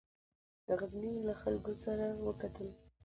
د 0.67 0.69
غزني 0.79 1.13
له 1.27 1.33
خلکو 1.41 1.73
سره 1.83 2.05
وکتل. 2.27 2.67